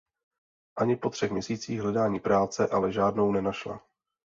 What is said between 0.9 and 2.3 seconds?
po třech měsících hledání